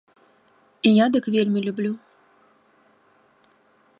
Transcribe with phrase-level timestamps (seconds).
[0.89, 1.91] Я дык вельмі люблю.